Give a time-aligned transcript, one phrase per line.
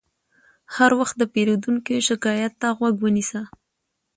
[0.75, 3.41] هر وخت د پیرودونکي شکایت ته غوږ ونیسه.